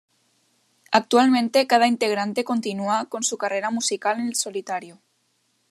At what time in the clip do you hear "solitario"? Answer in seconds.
4.33-4.97